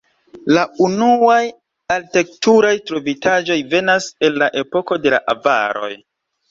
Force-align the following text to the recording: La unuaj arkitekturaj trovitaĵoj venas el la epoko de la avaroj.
La 0.57 0.61
unuaj 0.85 1.41
arkitekturaj 1.97 2.73
trovitaĵoj 2.89 3.59
venas 3.77 4.13
el 4.31 4.43
la 4.45 4.53
epoko 4.65 5.03
de 5.07 5.17
la 5.19 5.27
avaroj. 5.39 5.95